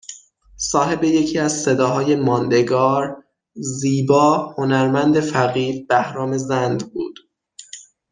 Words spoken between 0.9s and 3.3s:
یکی از صداهای ماندگار